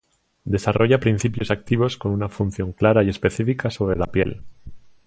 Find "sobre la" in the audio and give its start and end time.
3.69-4.07